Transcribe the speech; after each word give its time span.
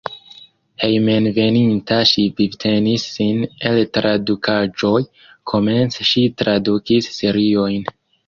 Hejmenveninta 0.83 1.97
ŝi 2.11 2.23
vivtenis 2.39 3.05
sin 3.17 3.43
el 3.71 3.77
tradukaĵoj, 3.99 5.01
komence 5.53 6.07
ŝi 6.13 6.27
tradukis 6.43 7.13
seriojn. 7.21 7.79